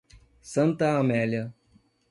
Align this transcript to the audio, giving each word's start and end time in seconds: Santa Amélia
Santa 0.51 0.97
Amélia 0.97 1.53